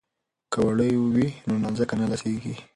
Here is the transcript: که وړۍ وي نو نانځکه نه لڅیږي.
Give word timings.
که 0.51 0.59
وړۍ 0.65 0.93
وي 1.13 1.27
نو 1.47 1.53
نانځکه 1.63 1.93
نه 1.99 2.05
لڅیږي. 2.11 2.55